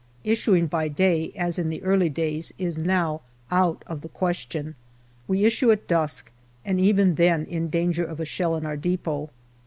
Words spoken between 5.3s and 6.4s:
issue at dusk,